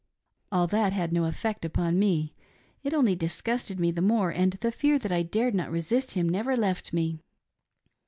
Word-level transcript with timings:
All 0.51 0.65
that 0.65 0.93
had 0.93 1.13
no 1.13 1.25
effect 1.25 1.63
upon 1.63 1.99
me; 1.99 2.33
it 2.81 2.91
only 2.91 3.15
disgusted 3.15 3.79
me 3.79 3.91
the 3.91 4.01
more, 4.01 4.31
and 4.31 4.53
the 4.53 4.71
fear 4.71 4.97
that 4.97 5.11
I 5.11 5.21
dared 5.21 5.53
not 5.53 5.69
resist 5.69 6.15
him 6.15 6.27
never 6.27 6.57
left 6.57 6.91
me. 6.91 7.19